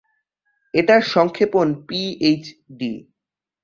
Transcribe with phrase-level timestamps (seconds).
[0.73, 2.91] এটার সংক্ষেপণ পিএইচডি।